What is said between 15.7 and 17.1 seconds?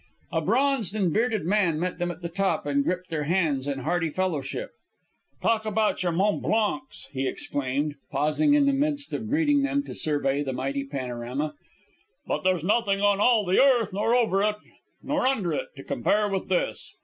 to compare with this!"